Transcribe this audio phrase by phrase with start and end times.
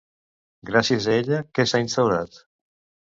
[0.69, 2.41] Gràcies a ella, què s'ha instaurat?